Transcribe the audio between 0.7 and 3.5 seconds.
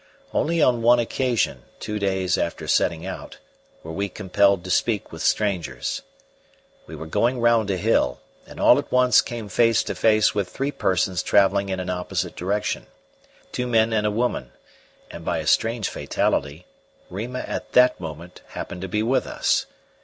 one occasion, two days after setting out,